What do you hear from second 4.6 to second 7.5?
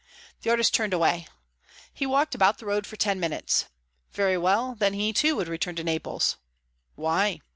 then he too would return to Naples. Why?